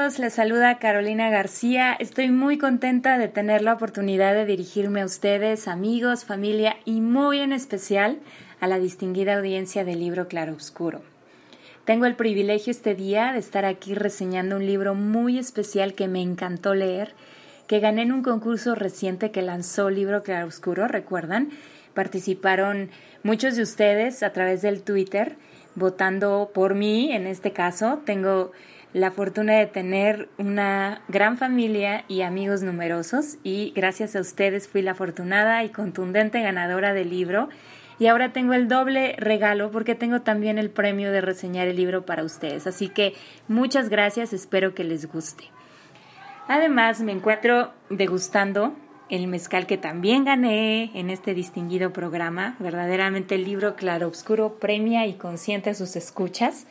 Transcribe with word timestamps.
Amigos, 0.00 0.18
les 0.18 0.32
saluda 0.32 0.78
Carolina 0.78 1.28
García. 1.28 1.92
Estoy 1.92 2.30
muy 2.30 2.56
contenta 2.56 3.18
de 3.18 3.28
tener 3.28 3.60
la 3.60 3.74
oportunidad 3.74 4.32
de 4.32 4.46
dirigirme 4.46 5.02
a 5.02 5.04
ustedes, 5.04 5.68
amigos, 5.68 6.24
familia 6.24 6.76
y 6.86 7.02
muy 7.02 7.40
en 7.40 7.52
especial 7.52 8.18
a 8.60 8.66
la 8.66 8.78
distinguida 8.78 9.36
audiencia 9.36 9.84
del 9.84 10.00
libro 10.00 10.26
Claro 10.26 10.54
Oscuro. 10.54 11.02
Tengo 11.84 12.06
el 12.06 12.16
privilegio 12.16 12.70
este 12.70 12.94
día 12.94 13.32
de 13.34 13.40
estar 13.40 13.66
aquí 13.66 13.94
reseñando 13.94 14.56
un 14.56 14.64
libro 14.64 14.94
muy 14.94 15.38
especial 15.38 15.92
que 15.92 16.08
me 16.08 16.22
encantó 16.22 16.74
leer, 16.74 17.12
que 17.66 17.80
gané 17.80 18.00
en 18.02 18.12
un 18.12 18.22
concurso 18.22 18.74
reciente 18.74 19.30
que 19.30 19.42
lanzó 19.42 19.90
Libro 19.90 20.22
Claroscuro, 20.22 20.88
¿recuerdan? 20.88 21.50
Participaron 21.92 22.88
muchos 23.22 23.54
de 23.54 23.62
ustedes 23.62 24.22
a 24.22 24.32
través 24.32 24.62
del 24.62 24.82
Twitter 24.82 25.36
votando 25.74 26.52
por 26.54 26.74
mí, 26.74 27.12
en 27.12 27.26
este 27.26 27.52
caso. 27.52 28.00
Tengo 28.06 28.52
la 28.92 29.10
fortuna 29.12 29.54
de 29.54 29.66
tener 29.66 30.28
una 30.38 31.02
gran 31.08 31.38
familia 31.38 32.04
y 32.08 32.22
amigos 32.22 32.62
numerosos 32.62 33.36
y 33.44 33.72
gracias 33.76 34.16
a 34.16 34.20
ustedes 34.20 34.68
fui 34.68 34.82
la 34.82 34.92
afortunada 34.92 35.62
y 35.62 35.68
contundente 35.68 36.40
ganadora 36.42 36.92
del 36.92 37.10
libro 37.10 37.48
y 38.00 38.06
ahora 38.06 38.32
tengo 38.32 38.54
el 38.54 38.66
doble 38.66 39.14
regalo 39.18 39.70
porque 39.70 39.94
tengo 39.94 40.22
también 40.22 40.58
el 40.58 40.70
premio 40.70 41.12
de 41.12 41.20
reseñar 41.20 41.68
el 41.68 41.76
libro 41.76 42.06
para 42.06 42.24
ustedes. 42.24 42.66
Así 42.66 42.88
que 42.88 43.14
muchas 43.46 43.90
gracias, 43.90 44.32
espero 44.32 44.74
que 44.74 44.84
les 44.84 45.06
guste. 45.06 45.44
Además 46.48 47.00
me 47.02 47.12
encuentro 47.12 47.72
degustando 47.90 48.74
el 49.10 49.26
mezcal 49.26 49.66
que 49.66 49.76
también 49.76 50.24
gané 50.24 50.90
en 50.98 51.10
este 51.10 51.34
distinguido 51.34 51.92
programa. 51.92 52.56
Verdaderamente 52.58 53.34
el 53.34 53.44
libro 53.44 53.76
Claro 53.76 54.08
Obscuro 54.08 54.58
premia 54.58 55.06
y 55.06 55.14
consiente 55.14 55.74
sus 55.74 55.94
escuchas. 55.94 56.66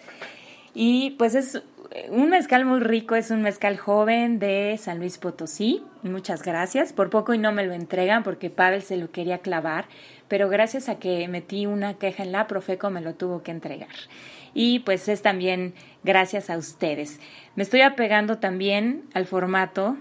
Y 0.74 1.12
pues 1.12 1.36
es 1.36 1.62
un 2.10 2.30
mezcal 2.30 2.66
muy 2.66 2.82
rico, 2.82 3.16
es 3.16 3.32
un 3.32 3.42
mezcal 3.42 3.78
joven 3.78 4.38
de 4.38 4.78
San 4.80 5.00
Luis 5.00 5.18
Potosí. 5.18 5.84
Muchas 6.04 6.44
gracias. 6.44 6.94
Por 6.94 7.10
poco 7.10 7.34
y 7.34 7.40
no 7.40 7.52
me 7.52 7.66
lo 7.66 7.74
entregan 7.74 8.24
porque 8.24 8.50
Pavel 8.50 8.84
se 8.84 8.98
lo 8.98 9.12
quería 9.12 9.40
clavar, 9.40 9.86
pero 10.28 10.50
gracias 10.50 10.88
a 10.88 11.00
que 11.00 11.28
metí 11.28 11.66
una 11.66 11.96
queja 11.96 12.24
en 12.24 12.32
la 12.32 12.48
Profeco 12.48 12.90
me 12.92 13.02
lo 13.02 13.16
tuvo 13.16 13.42
que 13.42 13.52
entregar. 13.52 13.90
Y 14.54 14.80
pues 14.80 15.08
es 15.10 15.22
también 15.22 15.74
gracias 16.04 16.50
a 16.50 16.58
ustedes. 16.58 17.20
Me 17.56 17.64
estoy 17.64 17.82
apegando 17.82 18.38
también 18.38 19.06
al 19.14 19.26
formato 19.26 19.98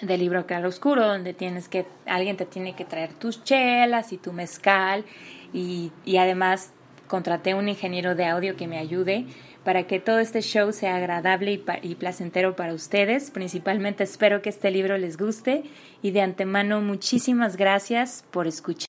del 0.00 0.20
libro 0.20 0.46
Claro 0.46 0.68
Oscuro, 0.68 1.06
donde 1.06 1.34
tienes 1.34 1.68
que, 1.68 1.86
alguien 2.06 2.36
te 2.36 2.46
tiene 2.46 2.74
que 2.74 2.84
traer 2.84 3.12
tus 3.12 3.44
chelas 3.44 4.12
y 4.12 4.18
tu 4.18 4.32
mezcal 4.32 5.04
y, 5.52 5.92
y 6.04 6.16
además 6.16 6.72
contraté 7.06 7.54
un 7.54 7.68
ingeniero 7.68 8.14
de 8.14 8.24
audio 8.24 8.56
que 8.56 8.66
me 8.66 8.78
ayude 8.78 9.26
para 9.64 9.86
que 9.86 9.98
todo 9.98 10.18
este 10.18 10.42
show 10.42 10.72
sea 10.72 10.96
agradable 10.96 11.62
y, 11.82 11.94
placentero 11.94 12.54
para 12.54 12.74
ustedes. 12.74 13.30
Principalmente 13.30 14.04
espero 14.04 14.42
que 14.42 14.50
este 14.50 14.70
libro 14.70 14.98
les 14.98 15.16
guste 15.16 15.64
y 16.02 16.10
de 16.10 16.20
antemano 16.20 16.80
muchísimas 16.80 17.56
gracias 17.56 18.24
por 18.30 18.46
escuchar. 18.46 18.88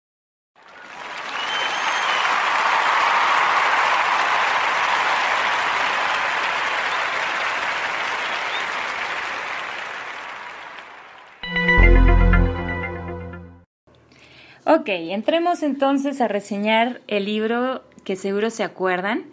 Ok, 14.68 14.90
entremos 14.90 15.63
entonces 15.63 16.19
a 16.22 16.28
reseñar 16.28 17.02
el 17.07 17.25
libro 17.25 17.84
que 18.03 18.16
seguro 18.16 18.50
se 18.50 18.63
acuerdan. 18.63 19.24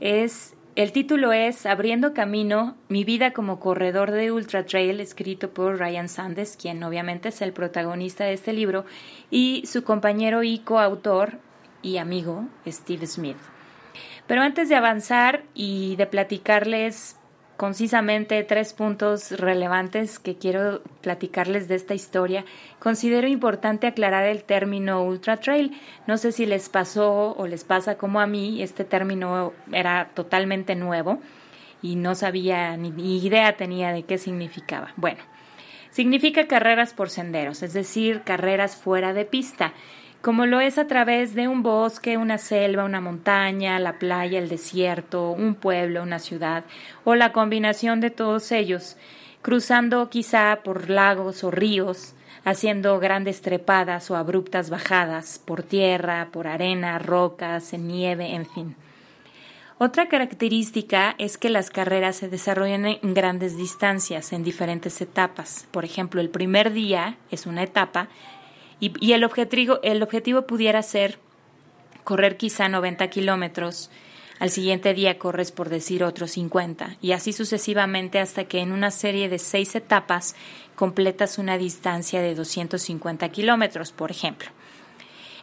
Es 0.00 0.54
el 0.74 0.92
título 0.92 1.32
es 1.32 1.66
Abriendo 1.66 2.14
Camino, 2.14 2.76
mi 2.88 3.04
vida 3.04 3.32
como 3.32 3.60
corredor 3.60 4.10
de 4.10 4.32
Ultra 4.32 4.64
Trail, 4.64 5.00
escrito 5.00 5.50
por 5.50 5.78
Ryan 5.78 6.08
Sanders, 6.08 6.56
quien 6.56 6.82
obviamente 6.82 7.28
es 7.28 7.42
el 7.42 7.52
protagonista 7.52 8.24
de 8.24 8.32
este 8.32 8.52
libro, 8.52 8.86
y 9.30 9.64
su 9.66 9.84
compañero 9.84 10.42
y 10.42 10.60
coautor 10.60 11.38
y 11.82 11.98
amigo 11.98 12.46
Steve 12.66 13.06
Smith. 13.06 13.36
Pero 14.26 14.42
antes 14.42 14.68
de 14.70 14.76
avanzar 14.76 15.42
y 15.52 15.96
de 15.96 16.06
platicarles 16.06 17.16
concisamente 17.56 18.42
tres 18.44 18.72
puntos 18.72 19.32
relevantes 19.32 20.18
que 20.18 20.36
quiero 20.36 20.82
platicarles 21.00 21.68
de 21.68 21.76
esta 21.76 21.94
historia. 21.94 22.44
Considero 22.78 23.28
importante 23.28 23.86
aclarar 23.86 24.24
el 24.24 24.44
término 24.44 25.02
ultra 25.02 25.38
trail. 25.38 25.78
No 26.06 26.16
sé 26.16 26.32
si 26.32 26.46
les 26.46 26.68
pasó 26.68 27.34
o 27.36 27.46
les 27.46 27.64
pasa 27.64 27.96
como 27.96 28.20
a 28.20 28.26
mí, 28.26 28.62
este 28.62 28.84
término 28.84 29.52
era 29.72 30.10
totalmente 30.14 30.74
nuevo 30.74 31.20
y 31.82 31.96
no 31.96 32.14
sabía 32.14 32.76
ni 32.76 33.18
idea 33.18 33.56
tenía 33.56 33.92
de 33.92 34.04
qué 34.04 34.18
significaba. 34.18 34.92
Bueno, 34.96 35.22
significa 35.90 36.46
carreras 36.46 36.94
por 36.94 37.10
senderos, 37.10 37.62
es 37.62 37.72
decir, 37.72 38.22
carreras 38.22 38.76
fuera 38.76 39.12
de 39.12 39.24
pista 39.24 39.72
como 40.22 40.46
lo 40.46 40.60
es 40.60 40.78
a 40.78 40.86
través 40.86 41.34
de 41.34 41.48
un 41.48 41.64
bosque, 41.64 42.16
una 42.16 42.38
selva, 42.38 42.84
una 42.84 43.00
montaña, 43.00 43.80
la 43.80 43.98
playa, 43.98 44.38
el 44.38 44.48
desierto, 44.48 45.32
un 45.32 45.56
pueblo, 45.56 46.02
una 46.02 46.20
ciudad, 46.20 46.64
o 47.04 47.16
la 47.16 47.32
combinación 47.32 48.00
de 48.00 48.10
todos 48.10 48.52
ellos, 48.52 48.96
cruzando 49.42 50.08
quizá 50.10 50.60
por 50.62 50.88
lagos 50.88 51.42
o 51.42 51.50
ríos, 51.50 52.14
haciendo 52.44 53.00
grandes 53.00 53.42
trepadas 53.42 54.10
o 54.12 54.16
abruptas 54.16 54.70
bajadas 54.70 55.40
por 55.44 55.64
tierra, 55.64 56.28
por 56.32 56.46
arena, 56.46 57.00
rocas, 57.00 57.72
en 57.72 57.88
nieve, 57.88 58.34
en 58.34 58.46
fin. 58.46 58.76
Otra 59.78 60.06
característica 60.06 61.16
es 61.18 61.36
que 61.36 61.50
las 61.50 61.70
carreras 61.70 62.14
se 62.14 62.28
desarrollan 62.28 62.86
en 62.86 63.14
grandes 63.14 63.56
distancias, 63.56 64.32
en 64.32 64.44
diferentes 64.44 65.00
etapas. 65.00 65.66
Por 65.72 65.84
ejemplo, 65.84 66.20
el 66.20 66.30
primer 66.30 66.72
día 66.72 67.16
es 67.32 67.46
una 67.46 67.64
etapa 67.64 68.08
y, 68.82 69.12
el, 69.12 69.22
objetivo, 69.22 69.78
el 69.84 70.02
objetivo 70.02 70.42
pudiera 70.42 70.82
ser 70.82 71.20
correr 72.02 72.36
quizá 72.36 72.68
90 72.68 73.08
kilómetros, 73.10 73.90
al 74.40 74.50
siguiente 74.50 74.92
día 74.92 75.20
corres 75.20 75.52
por 75.52 75.68
decir 75.68 76.02
otros 76.02 76.32
50 76.32 76.96
y 77.00 77.12
así 77.12 77.32
sucesivamente 77.32 78.18
hasta 78.18 78.44
que 78.44 78.58
en 78.58 78.72
una 78.72 78.90
serie 78.90 79.28
de 79.28 79.38
seis 79.38 79.76
etapas 79.76 80.34
completas 80.74 81.38
una 81.38 81.58
distancia 81.58 82.20
de 82.20 82.34
250 82.34 83.28
kilómetros, 83.28 83.92
por 83.92 84.10
ejemplo. 84.10 84.48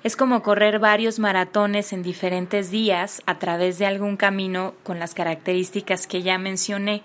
Es 0.04 0.18
como 0.18 0.44
correr 0.44 0.80
varios 0.80 1.18
maratones 1.18 1.94
en 1.94 2.04
diferentes 2.04 2.72
días 2.72 3.22
a 3.26 3.40
través 3.40 3.80
de 3.80 3.86
algún 3.86 4.18
camino 4.18 4.74
con 4.84 5.00
las 5.00 5.14
características 5.14 6.08
que 6.08 6.24
ya 6.24 6.38
mencioné, 6.38 7.04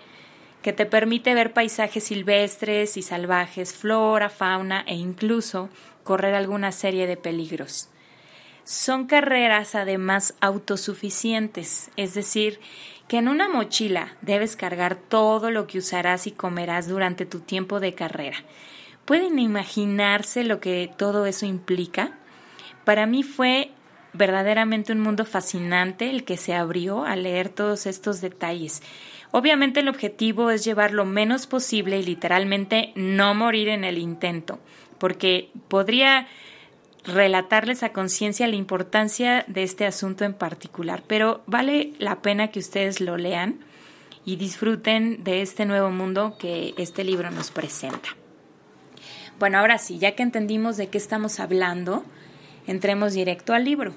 que 0.61 0.73
te 0.73 0.85
permite 0.85 1.33
ver 1.33 1.53
paisajes 1.53 2.03
silvestres 2.03 2.97
y 2.97 3.03
salvajes, 3.03 3.73
flora, 3.73 4.29
fauna 4.29 4.83
e 4.85 4.95
incluso 4.95 5.69
correr 6.05 6.35
alguna 6.35 6.71
serie 6.71 7.07
de 7.07 7.17
peligros. 7.17 7.89
Son 8.63 9.07
carreras 9.07 9.75
además 9.75 10.35
autosuficientes, 10.39 11.91
es 11.97 12.13
decir, 12.13 12.61
que 13.07 13.17
en 13.17 13.27
una 13.27 13.49
mochila 13.49 14.15
debes 14.21 14.55
cargar 14.55 14.95
todo 14.95 15.51
lo 15.51 15.67
que 15.67 15.79
usarás 15.79 16.27
y 16.27 16.31
comerás 16.31 16.87
durante 16.87 17.25
tu 17.25 17.41
tiempo 17.41 17.79
de 17.79 17.93
carrera. 17.93 18.37
¿Pueden 19.03 19.39
imaginarse 19.39 20.43
lo 20.43 20.59
que 20.59 20.89
todo 20.95 21.25
eso 21.25 21.45
implica? 21.45 22.17
Para 22.85 23.05
mí 23.05 23.23
fue 23.23 23.71
verdaderamente 24.13 24.93
un 24.93 25.01
mundo 25.01 25.25
fascinante 25.25 26.09
el 26.09 26.23
que 26.23 26.37
se 26.37 26.53
abrió 26.53 27.03
al 27.03 27.23
leer 27.23 27.49
todos 27.49 27.85
estos 27.85 28.21
detalles. 28.21 28.81
Obviamente 29.31 29.81
el 29.81 29.89
objetivo 29.89 30.49
es 30.49 30.63
llevar 30.63 30.91
lo 30.91 31.05
menos 31.05 31.45
posible 31.47 31.99
y 31.99 32.03
literalmente 32.03 32.93
no 32.95 33.35
morir 33.35 33.69
en 33.69 33.83
el 33.83 33.97
intento 33.97 34.59
porque 34.99 35.49
podría 35.67 36.27
relatarles 37.03 37.83
a 37.83 37.93
conciencia 37.93 38.47
la 38.47 38.55
importancia 38.55 39.45
de 39.47 39.63
este 39.63 39.85
asunto 39.85 40.25
en 40.25 40.33
particular, 40.33 41.03
pero 41.07 41.43
vale 41.45 41.93
la 41.99 42.21
pena 42.21 42.49
que 42.49 42.59
ustedes 42.59 42.99
lo 42.99 43.17
lean 43.17 43.59
y 44.25 44.37
disfruten 44.37 45.23
de 45.23 45.41
este 45.41 45.65
nuevo 45.65 45.91
mundo 45.91 46.35
que 46.39 46.73
este 46.77 47.03
libro 47.03 47.29
nos 47.29 47.51
presenta. 47.51 48.09
Bueno, 49.37 49.59
ahora 49.59 49.77
sí, 49.77 49.99
ya 49.99 50.15
que 50.15 50.23
entendimos 50.23 50.77
de 50.77 50.87
qué 50.87 50.97
estamos 50.97 51.39
hablando, 51.39 52.03
entremos 52.65 53.13
directo 53.13 53.53
al 53.53 53.65
libro. 53.65 53.93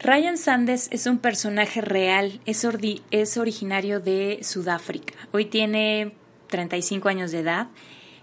Ryan 0.00 0.38
Sanders 0.38 0.88
es 0.92 1.06
un 1.06 1.18
personaje 1.18 1.80
real, 1.80 2.40
es, 2.46 2.66
es 3.10 3.36
originario 3.36 3.98
de 3.98 4.38
Sudáfrica. 4.42 5.14
Hoy 5.32 5.46
tiene 5.46 6.12
35 6.48 7.08
años 7.08 7.32
de 7.32 7.40
edad 7.40 7.68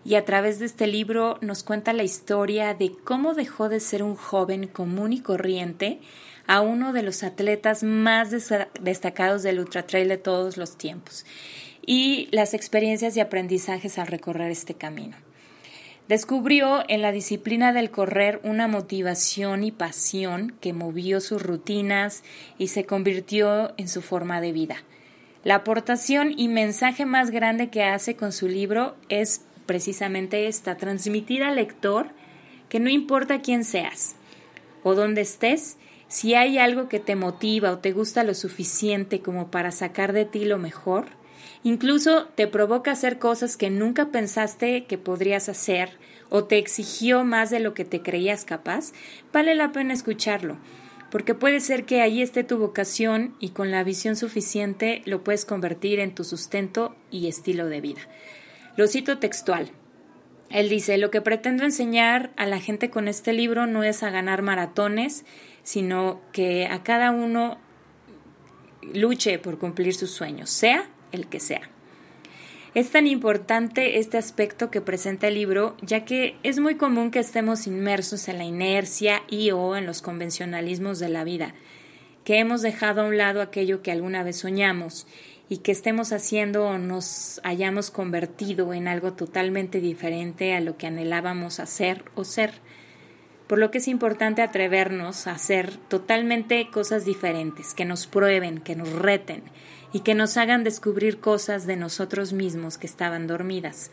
y 0.05 0.15
a 0.15 0.23
través 0.23 0.59
de 0.59 0.67
este 0.67 0.85
libro 0.85 1.39
nos 1.41 1.63
cuenta 1.63 1.91
la 1.91 2.03
historia 2.03 2.75
de 2.75 2.91
cómo 3.03 3.33
dejó 3.33 3.67
de 3.67 3.79
ser 3.79 4.03
un 4.03 4.15
joven 4.15 4.67
común 4.67 5.11
y 5.13 5.19
corriente 5.19 5.99
a 6.45 6.61
uno 6.61 6.93
de 6.93 7.01
los 7.01 7.23
atletas 7.23 7.81
más 7.81 8.29
destacados 8.79 9.41
del 9.41 9.59
ultra 9.59 9.87
trail 9.87 10.07
de 10.07 10.17
todos 10.17 10.57
los 10.57 10.77
tiempos 10.77 11.25
y 11.87 12.29
las 12.31 12.53
experiencias 12.53 13.17
y 13.17 13.19
aprendizajes 13.19 13.97
al 13.97 14.07
recorrer 14.07 14.51
este 14.51 14.75
camino. 14.75 15.17
Descubrió 16.07 16.83
en 16.87 17.01
la 17.01 17.11
disciplina 17.11 17.73
del 17.73 17.89
correr 17.89 18.39
una 18.43 18.67
motivación 18.67 19.63
y 19.63 19.71
pasión 19.71 20.55
que 20.61 20.71
movió 20.71 21.19
sus 21.19 21.41
rutinas 21.41 22.23
y 22.59 22.67
se 22.67 22.85
convirtió 22.85 23.73
en 23.77 23.87
su 23.87 24.03
forma 24.03 24.39
de 24.39 24.51
vida. 24.51 24.75
La 25.43 25.55
aportación 25.55 26.31
y 26.37 26.47
mensaje 26.47 27.07
más 27.07 27.31
grande 27.31 27.69
que 27.69 27.83
hace 27.83 28.15
con 28.15 28.33
su 28.33 28.47
libro 28.47 28.95
es 29.09 29.41
precisamente 29.65 30.47
esta, 30.47 30.77
transmitir 30.77 31.43
al 31.43 31.55
lector 31.55 32.09
que 32.69 32.79
no 32.79 32.89
importa 32.89 33.41
quién 33.41 33.63
seas 33.63 34.15
o 34.83 34.95
dónde 34.95 35.21
estés, 35.21 35.77
si 36.07 36.35
hay 36.35 36.57
algo 36.57 36.87
que 36.87 36.99
te 36.99 37.15
motiva 37.15 37.71
o 37.71 37.79
te 37.79 37.91
gusta 37.91 38.23
lo 38.23 38.33
suficiente 38.33 39.21
como 39.21 39.49
para 39.49 39.71
sacar 39.71 40.13
de 40.13 40.25
ti 40.25 40.45
lo 40.45 40.57
mejor, 40.57 41.05
incluso 41.63 42.27
te 42.35 42.47
provoca 42.47 42.91
hacer 42.91 43.17
cosas 43.17 43.57
que 43.57 43.69
nunca 43.69 44.11
pensaste 44.11 44.85
que 44.85 44.97
podrías 44.97 45.49
hacer 45.49 45.97
o 46.29 46.45
te 46.45 46.57
exigió 46.57 47.23
más 47.23 47.49
de 47.49 47.59
lo 47.59 47.73
que 47.73 47.85
te 47.85 48.01
creías 48.01 48.45
capaz, 48.45 48.93
vale 49.33 49.55
la 49.55 49.71
pena 49.71 49.93
escucharlo, 49.93 50.57
porque 51.09 51.33
puede 51.33 51.59
ser 51.59 51.85
que 51.85 52.01
ahí 52.01 52.21
esté 52.21 52.43
tu 52.43 52.57
vocación 52.57 53.35
y 53.39 53.49
con 53.49 53.71
la 53.71 53.83
visión 53.83 54.15
suficiente 54.15 55.01
lo 55.05 55.23
puedes 55.23 55.45
convertir 55.45 55.99
en 55.99 56.13
tu 56.13 56.23
sustento 56.23 56.95
y 57.09 57.27
estilo 57.27 57.67
de 57.67 57.81
vida. 57.81 58.01
Lo 58.77 58.87
cito 58.87 59.19
textual. 59.19 59.71
Él 60.49 60.69
dice, 60.69 60.97
lo 60.97 61.11
que 61.11 61.21
pretendo 61.21 61.63
enseñar 61.63 62.31
a 62.37 62.45
la 62.45 62.59
gente 62.59 62.89
con 62.89 63.07
este 63.07 63.33
libro 63.33 63.65
no 63.65 63.83
es 63.83 64.03
a 64.03 64.09
ganar 64.09 64.41
maratones, 64.41 65.25
sino 65.63 66.21
que 66.31 66.67
a 66.67 66.83
cada 66.83 67.11
uno 67.11 67.57
luche 68.93 69.39
por 69.39 69.57
cumplir 69.57 69.95
sus 69.95 70.11
sueños, 70.11 70.49
sea 70.49 70.89
el 71.11 71.27
que 71.27 71.39
sea. 71.39 71.69
Es 72.75 72.91
tan 72.91 73.07
importante 73.07 73.99
este 73.99 74.17
aspecto 74.17 74.69
que 74.69 74.81
presenta 74.81 75.29
el 75.29 75.35
libro, 75.35 75.77
ya 75.81 76.03
que 76.03 76.35
es 76.43 76.59
muy 76.59 76.75
común 76.75 77.09
que 77.09 77.19
estemos 77.19 77.67
inmersos 77.67 78.27
en 78.27 78.37
la 78.37 78.43
inercia 78.43 79.23
y 79.29 79.51
o 79.51 79.77
en 79.77 79.85
los 79.85 80.01
convencionalismos 80.01 80.99
de 80.99 81.07
la 81.07 81.23
vida, 81.23 81.55
que 82.25 82.37
hemos 82.37 82.61
dejado 82.61 83.01
a 83.01 83.05
un 83.05 83.17
lado 83.17 83.41
aquello 83.41 83.81
que 83.81 83.93
alguna 83.93 84.23
vez 84.23 84.39
soñamos 84.39 85.07
y 85.47 85.57
que 85.57 85.71
estemos 85.71 86.11
haciendo 86.11 86.65
o 86.65 86.77
nos 86.77 87.39
hayamos 87.43 87.91
convertido 87.91 88.73
en 88.73 88.87
algo 88.87 89.13
totalmente 89.13 89.79
diferente 89.79 90.55
a 90.55 90.59
lo 90.59 90.77
que 90.77 90.87
anhelábamos 90.87 91.59
hacer 91.59 92.03
o 92.15 92.23
ser. 92.23 92.53
Por 93.47 93.59
lo 93.59 93.69
que 93.69 93.77
es 93.77 93.87
importante 93.87 94.41
atrevernos 94.41 95.27
a 95.27 95.33
hacer 95.33 95.77
totalmente 95.87 96.67
cosas 96.71 97.05
diferentes, 97.05 97.75
que 97.75 97.85
nos 97.85 98.07
prueben, 98.07 98.59
que 98.59 98.75
nos 98.75 98.91
reten 98.91 99.43
y 99.93 99.99
que 99.99 100.15
nos 100.15 100.35
hagan 100.37 100.63
descubrir 100.63 101.19
cosas 101.19 101.67
de 101.67 101.75
nosotros 101.75 102.33
mismos 102.33 102.79
que 102.79 102.87
estaban 102.87 103.27
dormidas, 103.27 103.91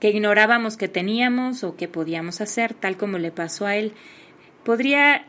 que 0.00 0.10
ignorábamos 0.10 0.76
que 0.76 0.88
teníamos 0.88 1.62
o 1.62 1.76
que 1.76 1.86
podíamos 1.86 2.40
hacer, 2.40 2.74
tal 2.74 2.96
como 2.96 3.18
le 3.18 3.30
pasó 3.30 3.66
a 3.66 3.76
él. 3.76 3.92
Podría 4.64 5.28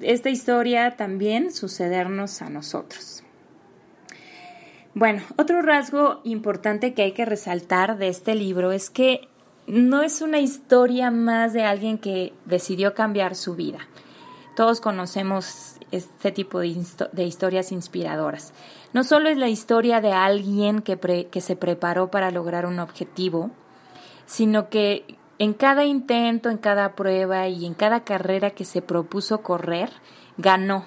esta 0.00 0.30
historia 0.30 0.96
también 0.96 1.52
sucedernos 1.52 2.40
a 2.40 2.48
nosotros. 2.48 3.22
Bueno, 4.94 5.22
otro 5.38 5.62
rasgo 5.62 6.20
importante 6.22 6.92
que 6.92 7.02
hay 7.02 7.12
que 7.12 7.24
resaltar 7.24 7.96
de 7.96 8.08
este 8.08 8.34
libro 8.34 8.72
es 8.72 8.90
que 8.90 9.26
no 9.66 10.02
es 10.02 10.20
una 10.20 10.38
historia 10.38 11.10
más 11.10 11.54
de 11.54 11.62
alguien 11.62 11.96
que 11.96 12.34
decidió 12.44 12.92
cambiar 12.92 13.34
su 13.34 13.54
vida. 13.54 13.78
Todos 14.54 14.82
conocemos 14.82 15.76
este 15.92 16.30
tipo 16.30 16.60
de, 16.60 16.66
historias 17.24 17.72
inspiradoras. 17.72 18.52
No 18.92 19.02
solo 19.02 19.30
es 19.30 19.38
la 19.38 19.48
historia 19.48 20.02
de 20.02 20.12
alguien 20.12 20.82
que, 20.82 20.98
que 21.30 21.40
se 21.40 21.56
preparó 21.56 22.10
para 22.10 22.30
lograr 22.30 22.66
un 22.66 22.78
objetivo, 22.78 23.50
sino 24.26 24.68
que 24.68 25.16
en 25.38 25.54
cada 25.54 25.86
intento, 25.86 26.50
en 26.50 26.58
cada 26.58 26.94
prueba 26.94 27.48
y 27.48 27.64
en 27.64 27.72
cada 27.72 28.04
carrera 28.04 28.50
que 28.50 28.66
se 28.66 28.82
propuso 28.82 29.40
correr, 29.40 29.90
ganó. 30.36 30.84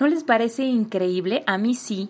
¿No 0.00 0.06
les 0.06 0.24
parece 0.24 0.64
increíble? 0.64 1.44
A 1.46 1.58
mí 1.58 1.74
sí 1.74 2.08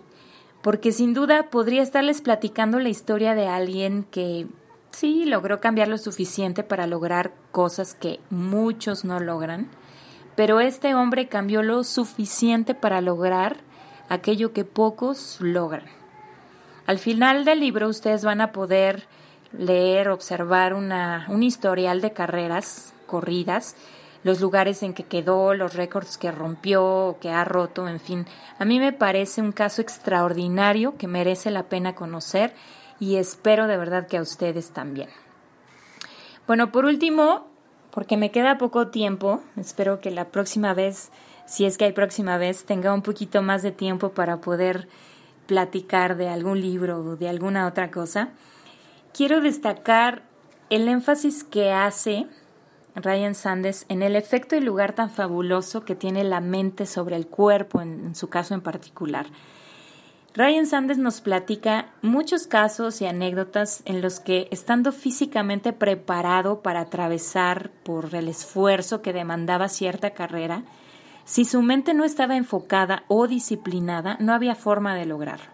porque 0.62 0.93
sin 0.93 1.12
duda 1.12 1.50
podría 1.50 1.82
estarles 1.82 2.20
platicando 2.20 2.79
la 2.79 2.88
historia 2.88 3.35
de 3.35 3.49
alguien 3.49 4.05
que 4.11 4.47
sí 4.93 5.25
logró 5.25 5.61
cambiar 5.61 5.88
lo 5.88 5.99
suficiente 5.99 6.62
para 6.62 6.87
lograr 6.87 7.32
cosas 7.50 7.94
que 7.94 8.20
muchos 8.31 9.05
no 9.05 9.20
logran, 9.20 9.69
pero 10.37 10.61
este 10.61 10.94
hombre 10.94 11.29
cambió 11.29 11.62
lo 11.62 11.82
suficiente 11.85 12.75
para 12.75 13.00
lograr 13.00 13.56
aquello 14.09 14.53
que 14.53 14.64
pocos 14.64 15.38
logran. 15.41 15.87
Al 16.87 16.99
final 16.99 17.44
del 17.44 17.61
libro 17.61 17.88
ustedes 17.88 18.25
van 18.25 18.41
a 18.41 18.53
poder 18.53 19.06
leer, 19.56 20.09
observar 20.09 20.75
una, 20.75 21.26
un 21.29 21.43
historial 21.43 22.00
de 22.00 22.12
carreras 22.12 22.94
corridas 23.06 23.76
los 24.24 24.40
lugares 24.40 24.82
en 24.82 24.94
que 24.94 25.04
quedó, 25.04 25.54
los 25.54 25.74
récords 25.74 26.16
que 26.16 26.30
rompió 26.30 27.16
que 27.20 27.30
ha 27.30 27.44
roto, 27.44 27.88
en 27.88 28.00
fin. 28.00 28.26
A 28.58 28.64
mí 28.64 28.78
me 28.78 28.92
parece 28.92 29.40
un 29.40 29.52
caso 29.52 29.82
extraordinario 29.82 30.96
que 30.96 31.08
merece 31.08 31.50
la 31.50 31.64
pena 31.64 31.94
conocer 31.94 32.54
y 33.00 33.16
espero 33.16 33.66
de 33.66 33.76
verdad 33.76 34.06
que 34.06 34.16
a 34.16 34.22
ustedes 34.22 34.70
también. 34.70 35.08
Bueno, 36.46 36.70
por 36.70 36.84
último, 36.84 37.46
porque 37.90 38.16
me 38.16 38.30
queda 38.30 38.58
poco 38.58 38.88
tiempo, 38.88 39.42
espero 39.56 40.00
que 40.00 40.10
la 40.10 40.28
próxima 40.28 40.75
vez, 40.75 41.10
si 41.46 41.64
es 41.64 41.78
que 41.78 41.86
hay 41.86 41.92
próxima 41.92 42.38
vez, 42.38 42.64
tenga 42.64 42.94
un 42.94 43.02
poquito 43.02 43.42
más 43.42 43.62
de 43.62 43.72
tiempo 43.72 44.10
para 44.10 44.40
poder 44.40 44.88
platicar 45.46 46.16
de 46.16 46.28
algún 46.28 46.60
libro 46.60 47.00
o 47.00 47.16
de 47.16 47.28
alguna 47.28 47.66
otra 47.66 47.90
cosa. 47.90 48.30
Quiero 49.12 49.40
destacar 49.40 50.22
el 50.70 50.88
énfasis 50.88 51.44
que 51.44 51.72
hace 51.72 52.26
Ryan 52.94 53.34
Sanders 53.34 53.87
en 53.88 54.02
el 54.02 54.16
efecto 54.16 54.56
y 54.56 54.61
lugar 54.61 54.94
tan 54.94 55.11
fabuloso 55.11 55.84
que 55.84 55.94
tiene 55.94 56.25
la 56.25 56.40
mente 56.40 56.87
sobre 56.87 57.16
el 57.16 57.26
cuerpo, 57.26 57.80
en, 57.80 58.14
su 58.14 58.28
caso 58.28 58.54
en 58.54 58.61
particular. 58.61 59.26
Ryan 60.34 60.66
Sanders 60.66 60.99
nos 60.99 61.20
platica 61.20 61.90
muchos 62.00 62.46
casos 62.46 63.00
y 63.02 63.06
anécdotas 63.06 63.82
en 63.84 64.00
los 64.00 64.20
que, 64.20 64.49
estando 64.50 64.92
físicamente 64.92 65.72
preparado 65.72 66.62
para 66.62 66.80
atravesar 66.80 67.70
por 67.82 68.14
el 68.14 68.28
esfuerzo 68.28 69.02
que 69.02 69.12
demandaba 69.12 69.68
cierta 69.68 70.11
carrera, 70.11 70.64
si 71.25 71.44
su 71.44 71.62
mente 71.62 71.94
no 71.94 72.04
estaba 72.04 72.37
enfocada 72.37 73.04
o 73.08 73.26
disciplinada, 73.26 74.16
no 74.20 74.32
había 74.32 74.54
forma 74.54 74.94
de 74.94 75.06
lograrlo. 75.06 75.50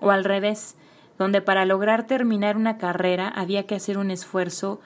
O 0.00 0.10
al 0.10 0.24
revés, 0.24 0.76
donde 1.18 1.42
para 1.42 1.64
lograr 1.64 2.06
terminar 2.06 2.56
una 2.56 2.78
carrera 2.78 3.28
había 3.28 3.66
que 3.66 3.74
hacer 3.74 3.98
un 3.98 4.10
esfuerzo 4.10 4.80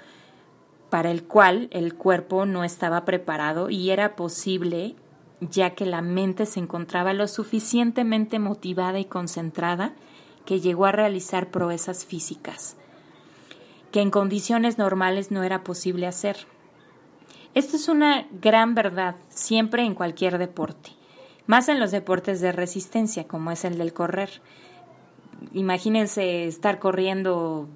para 0.93 1.11
el 1.11 1.25
cual 1.25 1.69
el 1.71 1.95
cuerpo 1.95 2.45
no 2.45 2.65
estaba 2.65 3.07
preparado 3.07 3.71
y 3.71 3.93
era 3.93 4.15
posible 4.15 4.95
ya 5.41 5.71
que 5.71 5.87
la 5.87 6.03
mente 6.03 6.45
se 6.45 6.61
encontraba 6.61 7.15
lo 7.15 7.29
suficientemente 7.29 8.39
motivada 8.39 9.01
y 9.01 9.07
concentrada 9.07 9.95
que 10.45 10.61
llegó 10.61 10.85
a 10.85 10.93
realizar 10.93 11.51
proezas 11.51 12.05
físicas, 12.05 12.77
que 13.91 14.03
en 14.03 14.11
condiciones 14.11 14.77
normales 14.77 15.31
no 15.31 15.45
era 15.45 15.65
posible 15.65 16.07
hacer. 16.07 16.37
Esto 17.55 17.77
es 17.77 17.89
una 17.89 18.27
gran 18.43 18.75
verdad 18.75 19.17
siempre 19.31 19.87
en 19.87 19.95
cualquier 19.95 20.37
deporte, 20.37 20.91
más 21.47 21.71
en 21.71 21.81
los 21.81 21.91
deportes 21.91 22.43
de 22.43 22.53
resistencia 22.53 23.27
como 23.27 23.51
es 23.51 23.65
el 23.65 23.79
del 23.79 23.95
correr. 23.95 24.43
Imagínense 25.55 26.47
estar 26.47 26.79
corriendo 26.79 27.67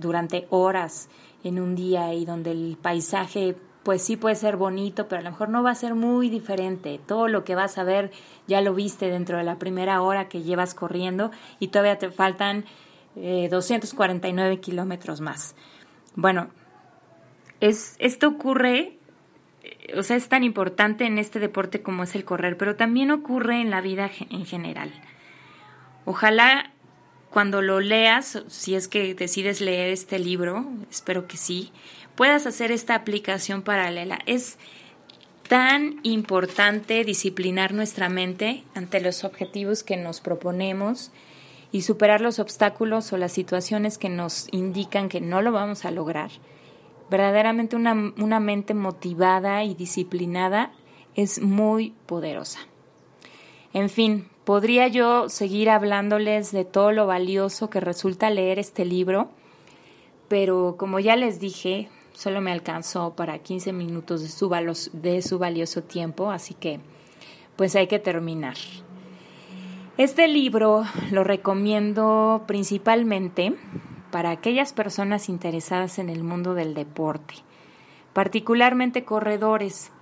durante 0.00 0.48
horas 0.50 1.08
en 1.44 1.60
un 1.60 1.74
día 1.74 2.12
y 2.14 2.24
donde 2.24 2.52
el 2.52 2.78
paisaje 2.80 3.56
pues 3.82 4.02
sí 4.02 4.16
puede 4.16 4.36
ser 4.36 4.56
bonito, 4.56 5.08
pero 5.08 5.20
a 5.20 5.24
lo 5.24 5.30
mejor 5.30 5.48
no 5.48 5.62
va 5.62 5.70
a 5.70 5.74
ser 5.74 5.94
muy 5.94 6.28
diferente. 6.28 7.00
Todo 7.06 7.28
lo 7.28 7.44
que 7.44 7.54
vas 7.54 7.78
a 7.78 7.84
ver 7.84 8.10
ya 8.46 8.60
lo 8.60 8.74
viste 8.74 9.08
dentro 9.08 9.38
de 9.38 9.44
la 9.44 9.58
primera 9.58 10.02
hora 10.02 10.28
que 10.28 10.42
llevas 10.42 10.74
corriendo 10.74 11.30
y 11.58 11.68
todavía 11.68 11.98
te 11.98 12.10
faltan 12.10 12.64
249 13.14 14.52
eh, 14.52 14.60
kilómetros 14.60 15.20
más. 15.20 15.54
Bueno, 16.14 16.50
es, 17.60 17.96
esto 17.98 18.28
ocurre, 18.28 18.98
eh, 19.62 19.94
o 19.96 20.02
sea, 20.02 20.16
es 20.16 20.28
tan 20.28 20.44
importante 20.44 21.06
en 21.06 21.18
este 21.18 21.38
deporte 21.38 21.82
como 21.82 22.02
es 22.02 22.14
el 22.14 22.24
correr, 22.24 22.56
pero 22.56 22.76
también 22.76 23.10
ocurre 23.10 23.60
en 23.60 23.70
la 23.70 23.80
vida 23.80 24.10
en 24.30 24.44
general. 24.44 24.92
Ojalá 26.04 26.72
cuando 27.30 27.62
lo 27.62 27.80
leas, 27.80 28.42
si 28.48 28.74
es 28.74 28.88
que 28.88 29.14
decides 29.14 29.60
leer 29.60 29.90
este 29.90 30.18
libro, 30.18 30.66
espero 30.90 31.28
que 31.28 31.36
sí, 31.36 31.72
puedas 32.16 32.46
hacer 32.46 32.72
esta 32.72 32.94
aplicación 32.94 33.62
paralela. 33.62 34.18
Es 34.26 34.58
tan 35.48 36.00
importante 36.02 37.04
disciplinar 37.04 37.72
nuestra 37.72 38.08
mente 38.08 38.64
ante 38.74 39.00
los 39.00 39.24
objetivos 39.24 39.82
que 39.82 39.96
nos 39.96 40.20
proponemos 40.20 41.12
y 41.72 41.82
superar 41.82 42.20
los 42.20 42.40
obstáculos 42.40 43.12
o 43.12 43.16
las 43.16 43.32
situaciones 43.32 43.96
que 43.96 44.08
nos 44.08 44.48
indican 44.52 45.08
que 45.08 45.20
no 45.20 45.40
lo 45.40 45.52
vamos 45.52 45.84
a 45.84 45.90
lograr. 45.90 46.30
Verdaderamente 47.10 47.76
una, 47.76 48.12
una 48.16 48.40
mente 48.40 48.74
motivada 48.74 49.64
y 49.64 49.74
disciplinada 49.74 50.72
es 51.14 51.40
muy 51.40 51.94
poderosa. 52.06 52.60
En 53.72 53.88
fin, 53.88 54.28
podría 54.50 54.88
yo 54.88 55.28
seguir 55.28 55.70
hablándoles 55.70 56.50
de 56.50 56.64
todo 56.64 56.90
lo 56.90 57.06
valioso 57.06 57.70
que 57.70 57.78
resulta 57.78 58.30
leer 58.30 58.58
este 58.58 58.84
libro, 58.84 59.30
pero 60.26 60.74
como 60.76 60.98
ya 60.98 61.14
les 61.14 61.38
dije, 61.38 61.88
solo 62.14 62.40
me 62.40 62.50
alcanzó 62.50 63.14
para 63.14 63.38
15 63.38 63.72
minutos 63.72 64.22
de 64.22 64.28
su, 64.28 64.50
de 64.92 65.22
su 65.22 65.38
valioso 65.38 65.84
tiempo, 65.84 66.32
así 66.32 66.54
que 66.54 66.80
pues 67.54 67.76
hay 67.76 67.86
que 67.86 68.00
terminar. 68.00 68.56
Este 69.96 70.26
libro 70.26 70.82
lo 71.12 71.22
recomiendo 71.22 72.42
principalmente 72.48 73.54
para 74.10 74.30
aquellas 74.30 74.72
personas 74.72 75.28
interesadas 75.28 76.00
en 76.00 76.08
el 76.08 76.24
mundo 76.24 76.54
del 76.54 76.74
deporte, 76.74 77.34
particularmente 78.12 79.04
corredores. 79.04 79.92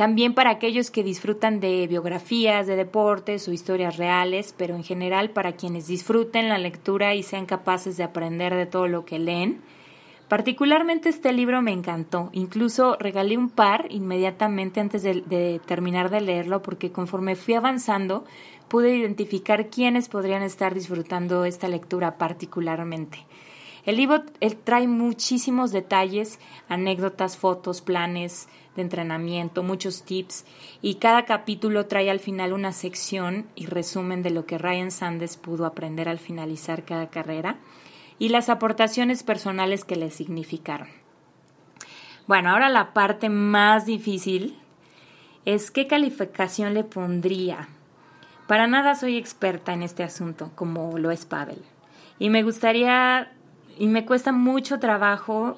También 0.00 0.32
para 0.32 0.48
aquellos 0.48 0.90
que 0.90 1.04
disfrutan 1.04 1.60
de 1.60 1.86
biografías, 1.86 2.66
de 2.66 2.74
deportes 2.74 3.46
o 3.46 3.52
historias 3.52 3.98
reales, 3.98 4.54
pero 4.56 4.74
en 4.74 4.82
general 4.82 5.28
para 5.28 5.52
quienes 5.52 5.88
disfruten 5.88 6.48
la 6.48 6.56
lectura 6.56 7.14
y 7.14 7.22
sean 7.22 7.44
capaces 7.44 7.98
de 7.98 8.04
aprender 8.04 8.54
de 8.54 8.64
todo 8.64 8.86
lo 8.88 9.04
que 9.04 9.18
leen. 9.18 9.60
Particularmente 10.26 11.10
este 11.10 11.34
libro 11.34 11.60
me 11.60 11.72
encantó, 11.72 12.30
incluso 12.32 12.96
regalé 12.98 13.36
un 13.36 13.50
par 13.50 13.88
inmediatamente 13.90 14.80
antes 14.80 15.02
de, 15.02 15.60
terminar 15.66 16.08
de 16.08 16.22
leerlo 16.22 16.62
porque 16.62 16.90
conforme 16.90 17.36
fui 17.36 17.52
avanzando 17.52 18.24
pude 18.68 18.96
identificar 18.96 19.68
quiénes 19.68 20.08
podrían 20.08 20.42
estar 20.42 20.72
disfrutando 20.72 21.44
esta 21.44 21.68
lectura 21.68 22.16
particularmente. 22.16 23.26
El 23.84 23.96
libro 23.96 24.22
trae 24.64 24.88
muchísimos 24.88 25.72
detalles, 25.72 26.38
anécdotas, 26.70 27.36
fotos, 27.36 27.82
planes 27.82 28.48
de 28.76 28.82
entrenamiento, 28.82 29.62
muchos 29.62 30.04
tips 30.04 30.44
y 30.82 30.96
cada 30.96 31.24
capítulo 31.24 31.86
trae 31.86 32.10
al 32.10 32.20
final 32.20 32.52
una 32.52 32.72
sección 32.72 33.46
y 33.54 33.66
resumen 33.66 34.22
de 34.22 34.30
lo 34.30 34.46
que 34.46 34.58
Ryan 34.58 34.90
Sanders 34.90 35.36
pudo 35.36 35.66
aprender 35.66 36.08
al 36.08 36.18
finalizar 36.18 36.84
cada 36.84 37.10
carrera 37.10 37.56
y 38.18 38.28
las 38.28 38.48
aportaciones 38.48 39.22
personales 39.22 39.84
que 39.84 39.96
le 39.96 40.10
significaron. 40.10 40.88
Bueno, 42.26 42.50
ahora 42.50 42.68
la 42.68 42.92
parte 42.92 43.28
más 43.28 43.86
difícil 43.86 44.58
es 45.44 45.70
qué 45.70 45.86
calificación 45.86 46.74
le 46.74 46.84
pondría 46.84 47.68
para 48.50 48.66
nada 48.66 48.96
soy 48.96 49.16
experta 49.16 49.72
en 49.74 49.84
este 49.84 50.02
asunto, 50.02 50.50
como 50.56 50.98
lo 50.98 51.12
es 51.12 51.24
Pavel. 51.24 51.62
Y 52.18 52.30
me 52.30 52.42
gustaría, 52.42 53.30
y 53.78 53.86
me 53.86 54.04
cuesta 54.04 54.32
mucho 54.32 54.80
trabajo 54.80 55.56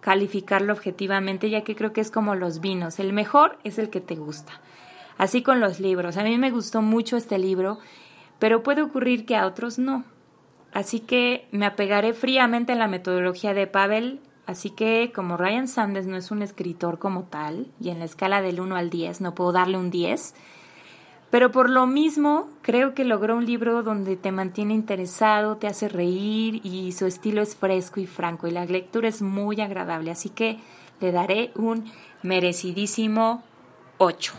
calificarlo 0.00 0.72
objetivamente, 0.72 1.50
ya 1.50 1.62
que 1.62 1.76
creo 1.76 1.92
que 1.92 2.00
es 2.00 2.10
como 2.10 2.34
los 2.34 2.60
vinos. 2.60 2.98
El 2.98 3.12
mejor 3.12 3.58
es 3.64 3.78
el 3.78 3.90
que 3.90 4.00
te 4.00 4.16
gusta. 4.16 4.60
Así 5.16 5.42
con 5.42 5.60
los 5.60 5.80
libros. 5.80 6.16
A 6.16 6.22
mí 6.22 6.38
me 6.38 6.50
gustó 6.50 6.80
mucho 6.80 7.16
este 7.16 7.38
libro, 7.38 7.78
pero 8.38 8.62
puede 8.62 8.82
ocurrir 8.82 9.26
que 9.26 9.36
a 9.36 9.46
otros 9.46 9.78
no. 9.78 10.04
Así 10.72 11.00
que 11.00 11.48
me 11.50 11.66
apegaré 11.66 12.12
fríamente 12.12 12.72
a 12.72 12.76
la 12.76 12.88
metodología 12.88 13.54
de 13.54 13.66
Pavel. 13.66 14.20
Así 14.46 14.70
que 14.70 15.12
como 15.14 15.36
Ryan 15.36 15.68
Sanders 15.68 16.06
no 16.06 16.16
es 16.16 16.30
un 16.30 16.42
escritor 16.42 16.98
como 16.98 17.24
tal, 17.24 17.66
y 17.80 17.90
en 17.90 17.98
la 17.98 18.06
escala 18.06 18.40
del 18.40 18.60
1 18.60 18.76
al 18.76 18.88
10 18.88 19.20
no 19.20 19.34
puedo 19.34 19.52
darle 19.52 19.76
un 19.76 19.90
10, 19.90 20.34
pero 21.30 21.52
por 21.52 21.68
lo 21.68 21.86
mismo, 21.86 22.48
creo 22.62 22.94
que 22.94 23.04
logró 23.04 23.36
un 23.36 23.44
libro 23.44 23.82
donde 23.82 24.16
te 24.16 24.32
mantiene 24.32 24.74
interesado, 24.74 25.56
te 25.56 25.66
hace 25.66 25.88
reír 25.88 26.60
y 26.64 26.92
su 26.92 27.06
estilo 27.06 27.42
es 27.42 27.54
fresco 27.54 28.00
y 28.00 28.06
franco 28.06 28.46
y 28.46 28.50
la 28.50 28.64
lectura 28.64 29.08
es 29.08 29.20
muy 29.20 29.60
agradable. 29.60 30.10
Así 30.10 30.30
que 30.30 30.58
le 31.00 31.12
daré 31.12 31.52
un 31.54 31.90
merecidísimo 32.22 33.42
8. 33.98 34.32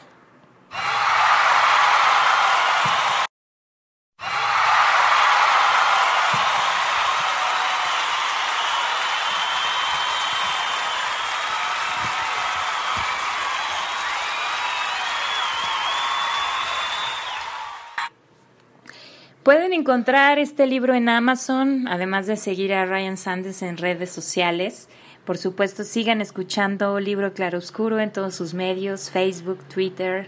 Encontrar 19.80 20.40
este 20.40 20.68
libro 20.68 20.94
en 20.94 21.08
Amazon, 21.08 21.88
además 21.88 22.28
de 22.28 22.36
seguir 22.36 22.74
a 22.74 22.86
Ryan 22.86 23.16
Sanders 23.16 23.62
en 23.62 23.78
redes 23.78 24.10
sociales. 24.12 24.90
Por 25.24 25.38
supuesto, 25.38 25.86
sigan 25.86 26.20
escuchando 26.20 27.00
Libro 27.00 27.34
Claroscuro 27.34 27.98
en 28.00 28.12
todos 28.12 28.36
sus 28.36 28.54
medios, 28.54 29.10
Facebook, 29.10 29.60
Twitter, 29.74 30.28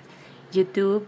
YouTube, 0.53 1.05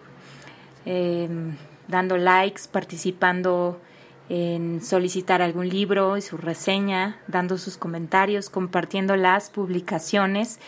em, 0.86 1.56
dando 1.88 2.18
likes, 2.18 2.64
participando 2.70 3.80
en 4.28 4.82
solicitar 4.84 5.42
algún 5.42 5.70
libro 5.70 6.18
y 6.18 6.22
su 6.22 6.36
reseña, 6.36 7.22
dando 7.28 7.58
sus 7.58 7.78
comentarios, 7.78 8.50
compartiendo 8.50 9.16
las 9.16 9.50
publicaciones 9.52 10.60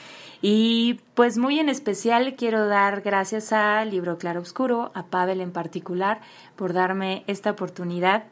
y 0.47 1.01
pues 1.15 1.39
muy 1.39 1.57
en 1.57 1.69
especial 1.69 2.35
quiero 2.35 2.67
dar 2.67 3.01
gracias 3.01 3.51
a 3.51 3.83
Libro 3.83 4.19
Claro 4.19 4.41
Oscuro, 4.41 4.91
a 4.93 5.07
Pavel 5.07 5.41
en 5.41 5.51
particular, 5.51 6.21
por 6.55 6.71
darme 6.71 7.23
esta 7.25 7.49
oportunidad 7.49 8.25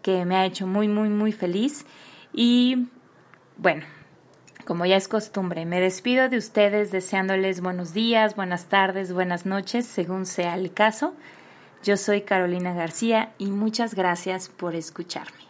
que 0.00 0.24
me 0.24 0.36
ha 0.36 0.46
hecho 0.46 0.66
muy, 0.66 0.88
muy, 0.88 1.10
muy 1.10 1.32
feliz. 1.32 1.84
Y 2.32 2.88
bueno, 3.58 3.84
como 4.64 4.86
ya 4.86 4.96
es 4.96 5.06
costumbre, 5.06 5.66
me 5.66 5.80
despido 5.80 6.30
de 6.30 6.38
ustedes 6.38 6.92
deseándoles 6.92 7.60
buenos 7.60 7.92
días, 7.92 8.36
buenas 8.36 8.70
tardes, 8.70 9.12
buenas 9.12 9.44
noches, 9.44 9.84
según 9.84 10.24
sea 10.24 10.54
el 10.54 10.72
caso. 10.72 11.12
Yo 11.82 11.98
soy 11.98 12.22
Carolina 12.22 12.72
García 12.72 13.34
y 13.36 13.50
muchas 13.50 13.94
gracias 13.94 14.48
por 14.48 14.74
escucharme. 14.74 15.49